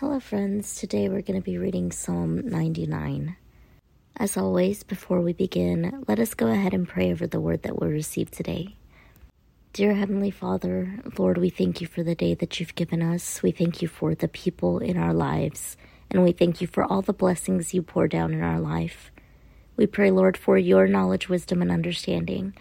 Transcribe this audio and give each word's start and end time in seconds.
Hello, 0.00 0.18
friends. 0.18 0.76
Today 0.76 1.10
we're 1.10 1.20
going 1.20 1.38
to 1.38 1.44
be 1.44 1.58
reading 1.58 1.92
Psalm 1.92 2.48
99. 2.48 3.36
As 4.16 4.34
always, 4.34 4.82
before 4.82 5.20
we 5.20 5.34
begin, 5.34 6.02
let 6.08 6.18
us 6.18 6.32
go 6.32 6.46
ahead 6.46 6.72
and 6.72 6.88
pray 6.88 7.12
over 7.12 7.26
the 7.26 7.38
word 7.38 7.64
that 7.64 7.78
we'll 7.78 7.90
receive 7.90 8.30
today. 8.30 8.76
Dear 9.74 9.92
Heavenly 9.92 10.30
Father, 10.30 11.00
Lord, 11.18 11.36
we 11.36 11.50
thank 11.50 11.82
you 11.82 11.86
for 11.86 12.02
the 12.02 12.14
day 12.14 12.32
that 12.32 12.58
you've 12.58 12.74
given 12.74 13.02
us. 13.02 13.42
We 13.42 13.50
thank 13.50 13.82
you 13.82 13.88
for 13.88 14.14
the 14.14 14.26
people 14.26 14.78
in 14.78 14.96
our 14.96 15.12
lives, 15.12 15.76
and 16.10 16.24
we 16.24 16.32
thank 16.32 16.62
you 16.62 16.66
for 16.66 16.82
all 16.82 17.02
the 17.02 17.12
blessings 17.12 17.74
you 17.74 17.82
pour 17.82 18.08
down 18.08 18.32
in 18.32 18.42
our 18.42 18.58
life. 18.58 19.12
We 19.76 19.86
pray, 19.86 20.10
Lord, 20.10 20.38
for 20.38 20.56
your 20.56 20.86
knowledge, 20.86 21.28
wisdom, 21.28 21.60
and 21.60 21.70
understanding 21.70 22.54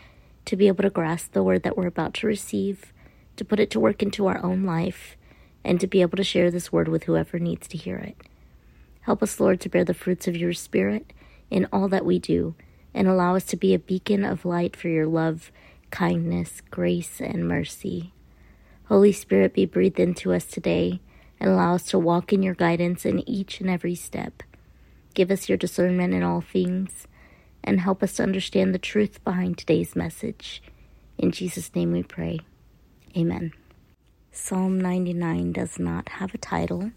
to 0.43 0.57
be 0.57 0.67
able 0.67 0.83
to 0.83 0.89
grasp 0.89 1.31
the 1.31 1.43
word 1.43 1.63
that 1.63 1.77
we're 1.77 1.87
about 1.87 2.15
to 2.15 2.27
receive, 2.27 2.91
to 3.37 3.45
put 3.45 3.61
it 3.61 3.71
to 3.71 3.79
work 3.79 4.03
into 4.03 4.27
our 4.27 4.43
own 4.43 4.65
life, 4.65 5.15
and 5.69 5.79
to 5.79 5.85
be 5.85 6.01
able 6.01 6.17
to 6.17 6.23
share 6.23 6.49
this 6.49 6.71
word 6.71 6.87
with 6.87 7.03
whoever 7.03 7.37
needs 7.37 7.67
to 7.67 7.77
hear 7.77 7.97
it. 7.97 8.17
Help 9.01 9.21
us, 9.21 9.39
Lord, 9.39 9.61
to 9.61 9.69
bear 9.69 9.83
the 9.83 9.93
fruits 9.93 10.27
of 10.27 10.35
your 10.35 10.51
Spirit 10.51 11.13
in 11.51 11.67
all 11.71 11.87
that 11.89 12.03
we 12.03 12.17
do, 12.17 12.55
and 12.91 13.07
allow 13.07 13.35
us 13.35 13.43
to 13.45 13.55
be 13.55 13.75
a 13.75 13.79
beacon 13.79 14.25
of 14.25 14.45
light 14.45 14.75
for 14.75 14.87
your 14.87 15.05
love 15.05 15.51
kindness, 15.91 16.63
grace, 16.71 17.21
and 17.21 17.47
mercy. 17.47 18.13
Holy 18.85 19.11
Spirit, 19.11 19.53
be 19.53 19.67
breathed 19.67 19.99
into 19.99 20.33
us 20.33 20.45
today 20.45 21.01
and 21.39 21.51
allow 21.51 21.75
us 21.75 21.83
to 21.83 21.99
walk 21.99 22.33
in 22.33 22.41
your 22.41 22.55
guidance 22.55 23.05
in 23.05 23.27
each 23.29 23.61
and 23.61 23.69
every 23.69 23.93
step. 23.93 24.41
Give 25.13 25.29
us 25.29 25.47
your 25.47 25.57
discernment 25.57 26.15
in 26.15 26.23
all 26.23 26.41
things 26.41 27.05
and 27.63 27.79
help 27.79 28.01
us 28.01 28.13
to 28.13 28.23
understand 28.23 28.73
the 28.73 28.79
truth 28.79 29.23
behind 29.23 29.59
today's 29.59 29.95
message. 29.95 30.63
In 31.19 31.29
Jesus' 31.31 31.75
name 31.75 31.91
we 31.91 32.01
pray. 32.01 32.39
Amen. 33.15 33.53
Psalm 34.41 34.79
99 34.79 35.51
does 35.51 35.77
not 35.77 36.09
have 36.09 36.33
a 36.33 36.37
title. 36.39 36.91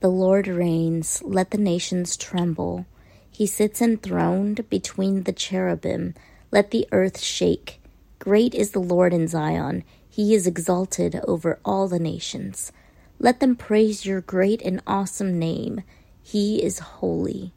The 0.00 0.08
Lord 0.08 0.46
reigns, 0.46 1.22
let 1.22 1.52
the 1.52 1.58
nations 1.58 2.18
tremble. 2.18 2.84
He 3.30 3.46
sits 3.46 3.80
enthroned 3.80 4.68
between 4.68 5.22
the 5.22 5.32
cherubim. 5.32 6.14
Let 6.50 6.70
the 6.70 6.86
earth 6.92 7.20
shake. 7.20 7.80
Great 8.18 8.54
is 8.54 8.72
the 8.72 8.80
Lord 8.80 9.14
in 9.14 9.26
Zion. 9.28 9.84
He 10.06 10.34
is 10.34 10.46
exalted 10.46 11.18
over 11.26 11.60
all 11.64 11.88
the 11.88 12.00
nations. 12.00 12.72
Let 13.18 13.40
them 13.40 13.56
praise 13.56 14.04
your 14.04 14.20
great 14.20 14.60
and 14.60 14.82
awesome 14.86 15.38
name. 15.38 15.82
He 16.22 16.62
is 16.62 16.80
holy. 16.80 17.52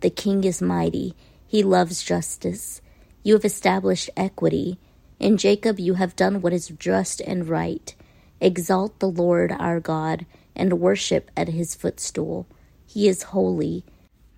The 0.00 0.10
King 0.10 0.44
is 0.44 0.60
mighty. 0.60 1.14
He 1.46 1.62
loves 1.62 2.02
justice. 2.02 2.82
You 3.22 3.34
have 3.34 3.44
established 3.44 4.10
equity. 4.16 4.78
In 5.18 5.36
Jacob 5.36 5.78
you 5.78 5.94
have 5.94 6.16
done 6.16 6.40
what 6.40 6.52
is 6.52 6.68
just 6.78 7.20
and 7.20 7.48
right. 7.48 7.94
Exalt 8.40 8.98
the 8.98 9.08
Lord 9.08 9.52
our 9.52 9.80
God 9.80 10.26
and 10.56 10.80
worship 10.80 11.30
at 11.36 11.48
his 11.48 11.74
footstool. 11.74 12.46
He 12.86 13.08
is 13.08 13.22
holy. 13.24 13.84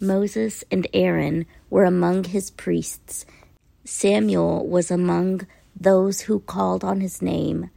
Moses 0.00 0.62
and 0.70 0.86
Aaron 0.92 1.46
were 1.70 1.84
among 1.84 2.24
his 2.24 2.50
priests. 2.50 3.24
Samuel 3.84 4.66
was 4.66 4.90
among 4.90 5.46
those 5.78 6.22
who 6.22 6.40
called 6.40 6.84
on 6.84 7.00
his 7.00 7.22
name. 7.22 7.70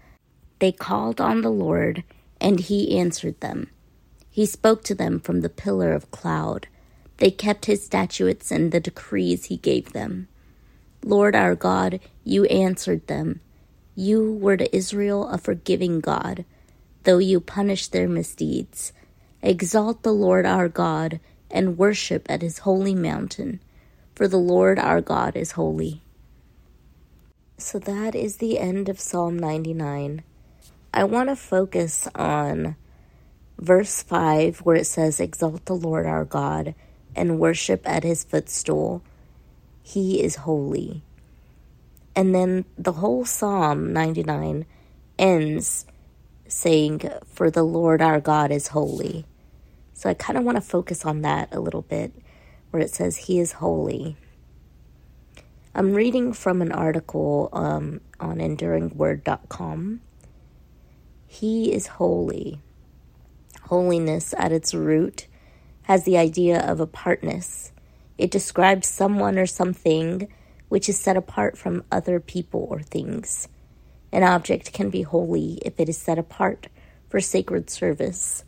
They 0.60 0.72
called 0.72 1.22
on 1.22 1.42
the 1.42 1.52
Lord, 1.52 2.04
and 2.42 2.60
he 2.60 2.98
answered 2.98 3.40
them. 3.40 3.70
He 4.30 4.46
spoke 4.46 4.84
to 4.86 4.96
them 4.96 5.20
from 5.20 5.42
the 5.42 5.50
pillar 5.50 5.94
of 5.94 6.12
cloud. 6.12 6.68
They 7.18 7.32
kept 7.32 7.66
his 7.66 7.84
statutes 7.84 8.52
and 8.52 8.72
the 8.72 8.80
decrees 8.80 9.46
he 9.46 9.58
gave 9.58 9.94
them. 9.94 10.28
Lord 11.04 11.36
our 11.36 11.56
God, 11.56 12.00
you 12.24 12.46
answered 12.46 13.08
them. 13.08 13.42
You 13.96 14.34
were 14.34 14.58
to 14.58 14.76
Israel 14.76 15.28
a 15.28 15.38
forgiving 15.38 16.00
God, 16.00 16.46
though 17.04 17.18
you 17.18 17.40
punished 17.40 17.92
their 17.92 18.08
misdeeds. 18.08 18.94
Exalt 19.42 20.04
the 20.04 20.14
Lord 20.14 20.46
our 20.46 20.70
God 20.70 21.20
and 21.52 21.78
worship 21.78 22.26
at 22.30 22.42
his 22.42 22.60
holy 22.60 22.96
mountain 22.96 23.60
for 24.20 24.28
the 24.28 24.36
Lord 24.36 24.78
our 24.78 25.00
God 25.00 25.38
is 25.38 25.54
holy. 25.54 26.02
So 27.58 27.80
that 27.80 28.16
is 28.16 28.36
the 28.36 28.60
end 28.60 28.90
of 28.90 29.00
Psalm 29.00 29.40
99. 29.40 30.24
I 30.94 31.04
want 31.06 31.30
to 31.30 31.38
focus 31.38 32.06
on 32.14 32.76
verse 33.58 34.04
5, 34.04 34.60
where 34.60 34.76
it 34.76 34.88
says, 34.88 35.22
Exalt 35.22 35.64
the 35.68 35.74
Lord 35.74 36.06
our 36.06 36.26
God 36.26 36.76
and 37.16 37.40
worship 37.40 37.88
at 37.88 38.04
his 38.04 38.26
footstool. 38.26 39.04
He 39.90 40.22
is 40.22 40.36
holy. 40.36 41.02
And 42.16 42.36
then 42.36 42.66
the 42.78 42.92
whole 42.92 43.26
Psalm 43.26 43.92
99 43.92 44.68
ends 45.18 45.88
saying, 46.48 47.10
For 47.26 47.50
the 47.50 47.64
Lord 47.64 48.00
our 48.00 48.20
God 48.20 48.52
is 48.52 48.68
holy. 48.68 49.26
So 49.94 50.08
I 50.08 50.14
kind 50.14 50.38
of 50.38 50.44
want 50.44 50.58
to 50.58 50.62
focus 50.62 51.06
on 51.06 51.24
that 51.24 51.50
a 51.52 51.60
little 51.60 51.82
bit 51.82 52.14
where 52.70 52.84
it 52.84 52.92
says, 52.92 53.18
He 53.18 53.40
is 53.40 53.54
holy. 53.54 54.16
I'm 55.74 55.96
reading 55.96 56.34
from 56.34 56.62
an 56.62 56.72
article 56.72 57.50
um, 57.52 58.02
on 58.20 58.38
enduringword.com. 58.38 60.02
He 61.26 61.74
is 61.74 61.88
holy. 61.88 62.62
Holiness 63.64 64.36
at 64.38 64.52
its 64.52 64.76
root 64.76 65.26
has 65.82 66.04
the 66.04 66.20
idea 66.20 66.60
of 66.60 66.80
apartness. 66.80 67.72
It 68.20 68.32
describes 68.32 68.86
someone 68.86 69.40
or 69.40 69.46
something 69.46 70.28
which 70.68 70.90
is 70.90 71.00
set 71.00 71.16
apart 71.16 71.58
from 71.58 71.86
other 71.90 72.20
people 72.20 72.68
or 72.70 72.82
things. 72.82 73.48
An 74.12 74.24
object 74.24 74.74
can 74.74 74.90
be 74.90 75.04
holy 75.04 75.54
if 75.66 75.80
it 75.80 75.88
is 75.88 75.98
set 75.98 76.20
apart 76.20 76.68
for 77.08 77.22
sacred 77.22 77.70
service. 77.70 78.44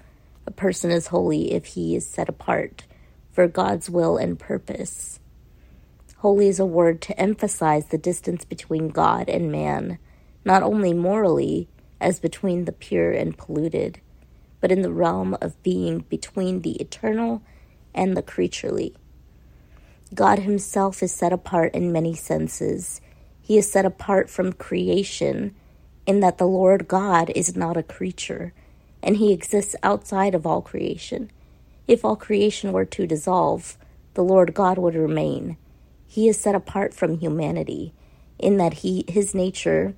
A 0.46 0.52
person 0.52 0.92
is 0.92 1.08
holy 1.08 1.54
if 1.54 1.68
he 1.68 1.96
is 1.96 2.06
set 2.06 2.28
apart 2.28 2.84
for 3.32 3.48
God's 3.48 3.90
will 3.90 4.18
and 4.18 4.38
purpose. 4.38 5.22
Holy 6.18 6.50
is 6.50 6.60
a 6.60 6.66
word 6.66 7.02
to 7.04 7.18
emphasize 7.18 7.88
the 7.88 7.98
distance 7.98 8.44
between 8.44 8.90
God 8.90 9.30
and 9.30 9.54
man, 9.54 10.00
not 10.44 10.64
only 10.64 10.94
morally, 10.94 11.70
as 12.02 12.20
between 12.20 12.66
the 12.66 12.74
pure 12.74 13.14
and 13.14 13.38
polluted, 13.38 14.02
but 14.60 14.70
in 14.70 14.82
the 14.82 14.92
realm 14.92 15.38
of 15.40 15.64
being 15.64 16.00
between 16.10 16.60
the 16.60 16.74
eternal 16.82 17.42
and 17.96 18.18
the 18.18 18.22
creaturely. 18.22 18.94
God 20.14 20.40
Himself 20.40 21.02
is 21.02 21.12
set 21.12 21.34
apart 21.34 21.74
in 21.74 21.92
many 21.92 22.14
senses. 22.14 23.02
He 23.42 23.58
is 23.58 23.72
set 23.72 23.86
apart 23.86 24.30
from 24.30 24.54
creation, 24.54 25.56
in 26.06 26.20
that 26.20 26.38
the 26.38 26.48
Lord 26.48 26.88
God 26.88 27.32
is 27.36 27.56
not 27.56 27.78
a 27.78 27.84
creature, 27.84 28.54
and 29.02 29.18
He 29.18 29.32
exists 29.32 29.76
outside 29.84 30.36
of 30.36 30.46
all 30.46 30.62
creation. 30.62 31.32
If 31.88 32.06
all 32.06 32.16
creation 32.16 32.72
were 32.72 32.86
to 32.86 33.08
dissolve, 33.08 33.78
the 34.14 34.24
Lord 34.24 34.54
God 34.54 34.78
would 34.78 34.96
remain. 34.96 35.58
He 36.08 36.28
is 36.28 36.40
set 36.40 36.56
apart 36.56 36.94
from 36.94 37.20
humanity 37.20 37.94
in 38.38 38.58
that 38.58 38.74
he 38.74 39.06
his 39.08 39.34
nature 39.34 39.94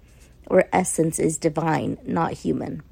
or 0.48 0.66
essence 0.72 1.18
is 1.18 1.38
divine, 1.38 1.98
not 2.06 2.34
human. 2.34 2.84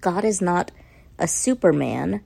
God 0.00 0.24
is 0.24 0.40
not 0.40 0.70
a 1.18 1.28
superman 1.28 2.22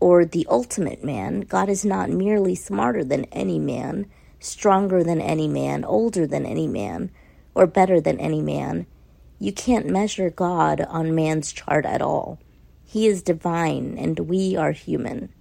or 0.00 0.24
the 0.24 0.46
ultimate 0.48 1.02
man. 1.04 1.40
God 1.40 1.68
is 1.68 1.84
not 1.84 2.10
merely 2.10 2.54
smarter 2.54 3.04
than 3.04 3.24
any 3.26 3.58
man, 3.58 4.06
stronger 4.40 5.02
than 5.02 5.20
any 5.20 5.48
man, 5.48 5.84
older 5.84 6.26
than 6.26 6.46
any 6.46 6.66
man, 6.66 7.10
or 7.54 7.66
better 7.66 8.00
than 8.00 8.20
any 8.20 8.40
man. 8.40 8.86
You 9.38 9.52
can't 9.52 9.86
measure 9.86 10.30
God 10.30 10.80
on 10.80 11.14
man's 11.14 11.52
chart 11.52 11.86
at 11.86 12.02
all. 12.02 12.38
He 12.84 13.06
is 13.06 13.22
divine 13.22 13.96
and 13.98 14.18
we 14.20 14.56
are 14.56 14.72
human. 14.72 15.32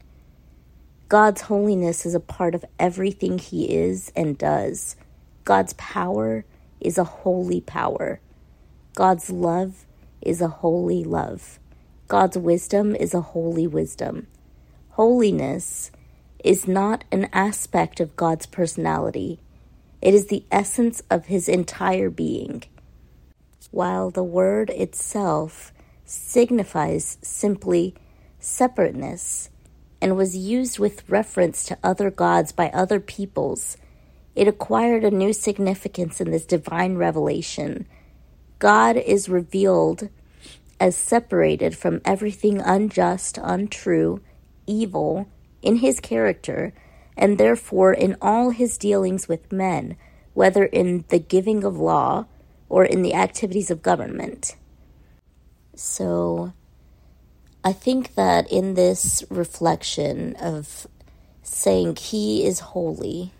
God's 1.09 1.41
holiness 1.41 2.05
is 2.05 2.13
a 2.13 2.19
part 2.19 2.53
of 2.53 2.65
everything 2.77 3.39
He 3.39 3.73
is 3.73 4.11
and 4.15 4.37
does. 4.37 4.97
God's 5.45 5.73
power 5.73 6.43
is 6.81 6.97
a 6.97 7.05
holy 7.05 7.61
power. 7.61 8.19
God's 8.95 9.29
love 9.29 9.85
is 10.21 10.41
a 10.41 10.47
holy 10.47 11.03
love. 11.03 11.59
God's 12.07 12.37
wisdom 12.37 12.95
is 12.95 13.13
a 13.13 13.21
holy 13.21 13.67
wisdom. 13.67 14.27
Holiness 14.97 15.91
is 16.43 16.67
not 16.67 17.03
an 17.11 17.29
aspect 17.31 17.99
of 17.99 18.15
God's 18.15 18.47
personality, 18.47 19.39
it 20.01 20.15
is 20.15 20.25
the 20.25 20.43
essence 20.51 21.03
of 21.11 21.27
His 21.27 21.47
entire 21.47 22.09
being. 22.09 22.63
While 23.69 24.09
the 24.09 24.23
word 24.23 24.71
itself 24.71 25.71
signifies 26.03 27.19
simply 27.21 27.93
separateness 28.39 29.51
and 30.01 30.17
was 30.17 30.35
used 30.35 30.79
with 30.79 31.07
reference 31.07 31.63
to 31.65 31.77
other 31.83 32.09
gods 32.09 32.51
by 32.51 32.69
other 32.69 32.99
peoples, 32.99 33.77
it 34.33 34.47
acquired 34.47 35.03
a 35.03 35.11
new 35.11 35.31
significance 35.31 36.19
in 36.19 36.31
this 36.31 36.47
divine 36.47 36.95
revelation. 36.95 37.85
God 38.57 38.97
is 38.97 39.29
revealed 39.29 40.09
as 40.79 40.95
separated 40.95 41.77
from 41.77 42.01
everything 42.03 42.59
unjust, 42.61 43.37
untrue, 43.39 44.21
evil 44.67 45.27
in 45.61 45.77
his 45.77 45.99
character, 45.99 46.73
and 47.17 47.37
therefore 47.37 47.93
in 47.93 48.15
all 48.21 48.51
his 48.51 48.77
dealings 48.77 49.27
with 49.27 49.51
men, 49.51 49.97
whether 50.33 50.65
in 50.65 51.05
the 51.09 51.19
giving 51.19 51.63
of 51.63 51.77
law 51.77 52.25
or 52.69 52.85
in 52.85 53.01
the 53.01 53.15
activities 53.15 53.71
of 53.71 53.81
government. 53.81 54.55
So 55.75 56.53
I 57.63 57.73
think 57.73 58.15
that 58.15 58.51
in 58.51 58.75
this 58.75 59.23
reflection 59.29 60.35
of 60.37 60.87
saying 61.43 61.97
He 61.97 62.45
is 62.45 62.59
holy, 62.59 63.33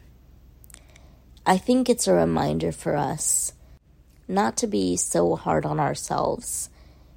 I 1.45 1.57
think 1.57 1.89
it's 1.89 2.07
a 2.07 2.13
reminder 2.13 2.71
for 2.71 2.95
us 2.95 3.53
not 4.27 4.57
to 4.57 4.67
be 4.67 4.97
so 4.97 5.35
hard 5.35 5.65
on 5.65 5.79
ourselves 5.79 6.69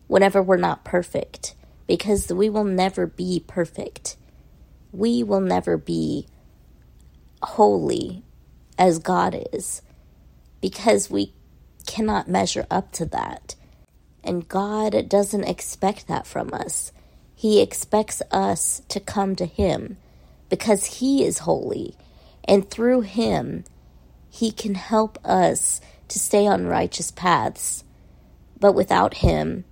whenever 0.07 0.43
we're 0.43 0.57
not 0.57 0.85
perfect, 0.85 1.55
because 1.91 2.33
we 2.33 2.49
will 2.49 2.63
never 2.63 3.05
be 3.05 3.43
perfect. 3.49 4.17
We 4.93 5.25
will 5.25 5.41
never 5.41 5.77
be 5.77 6.29
holy 7.43 8.23
as 8.79 9.01
God 9.01 9.45
is 9.53 9.83
because 10.61 11.11
we 11.11 11.33
cannot 11.89 12.29
measure 12.29 12.65
up 12.71 12.93
to 12.93 13.07
that. 13.07 13.57
And 14.23 14.47
God 14.49 15.09
doesn't 15.09 15.49
expect 15.49 16.07
that 16.07 16.29
from 16.29 16.55
us. 16.55 16.93
He 17.35 17.61
expects 17.61 18.23
us 18.31 18.83
to 18.89 19.01
come 19.01 19.35
to 19.35 19.45
Him 19.45 19.97
because 20.49 21.01
He 21.01 21.25
is 21.25 21.39
holy. 21.39 21.97
And 22.45 22.71
through 22.71 23.01
Him, 23.01 23.65
He 24.29 24.53
can 24.53 24.77
help 24.77 25.19
us 25.25 25.81
to 26.07 26.21
stay 26.21 26.47
on 26.47 26.69
righteous 26.69 27.11
paths. 27.11 27.83
But 28.61 28.75
without 28.77 29.15
Him, 29.15 29.65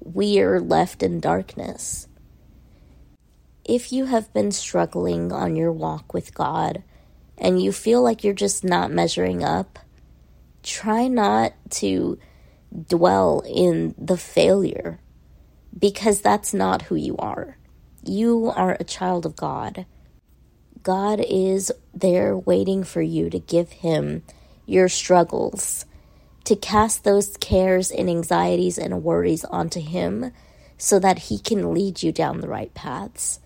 we 0.00 0.40
are 0.40 0.60
left 0.60 1.02
in 1.02 1.20
darkness. 1.20 2.08
If 3.64 3.92
you 3.92 4.06
have 4.06 4.32
been 4.32 4.52
struggling 4.52 5.32
on 5.32 5.56
your 5.56 5.72
walk 5.72 6.12
with 6.12 6.34
God 6.34 6.82
and 7.38 7.62
you 7.62 7.72
feel 7.72 8.02
like 8.02 8.24
you're 8.24 8.34
just 8.34 8.64
not 8.64 8.90
measuring 8.90 9.44
up, 9.44 9.78
try 10.62 11.08
not 11.08 11.52
to 11.70 12.18
dwell 12.88 13.42
in 13.46 13.94
the 13.98 14.16
failure 14.16 15.00
because 15.76 16.20
that's 16.20 16.52
not 16.52 16.82
who 16.82 16.94
you 16.94 17.16
are. 17.18 17.56
You 18.02 18.52
are 18.54 18.76
a 18.78 18.84
child 18.84 19.26
of 19.26 19.36
God. 19.36 19.86
God 20.82 21.24
is 21.28 21.70
there 21.92 22.36
waiting 22.36 22.84
for 22.84 23.02
you 23.02 23.28
to 23.30 23.38
give 23.38 23.70
Him 23.70 24.22
your 24.66 24.88
struggles, 24.88 25.84
to 26.44 26.56
cast 26.56 27.04
those 27.04 27.36
cares 27.36 27.90
and 27.90 28.08
anxieties 28.08 28.78
and 28.78 29.04
worries 29.04 29.44
onto 29.44 29.80
Him 29.80 30.32
so 30.78 30.98
that 30.98 31.18
He 31.18 31.38
can 31.38 31.74
lead 31.74 32.02
you 32.02 32.12
down 32.12 32.40
the 32.40 32.48
right 32.48 32.72
paths. 32.74 33.40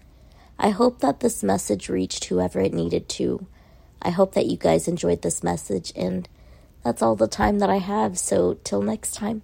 I 0.58 0.70
hope 0.70 1.00
that 1.00 1.20
this 1.20 1.42
message 1.42 1.88
reached 1.88 2.26
whoever 2.26 2.60
it 2.60 2.72
needed 2.72 3.08
to. 3.10 3.46
I 4.00 4.10
hope 4.10 4.34
that 4.34 4.46
you 4.46 4.56
guys 4.56 4.86
enjoyed 4.86 5.22
this 5.22 5.42
message, 5.42 5.92
and 5.96 6.28
that's 6.84 7.02
all 7.02 7.16
the 7.16 7.26
time 7.26 7.58
that 7.58 7.70
I 7.70 7.78
have. 7.78 8.18
So, 8.18 8.54
till 8.64 8.82
next 8.82 9.14
time. 9.14 9.42